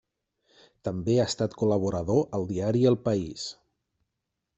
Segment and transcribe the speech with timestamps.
[0.87, 3.45] També ha estat col·laborador al diari El País.